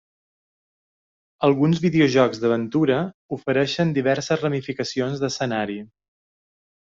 Alguns 1.47 1.81
videojocs 1.83 2.41
d'aventura 2.43 2.97
ofereixen 3.37 3.93
diverses 3.99 4.43
ramificacions 4.47 5.23
d'escenari. 5.27 5.79